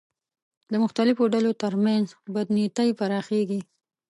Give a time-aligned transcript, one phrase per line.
[0.71, 2.05] د مختلفو ډلو تر منځ
[2.35, 3.61] بدنیتۍ پراخېږي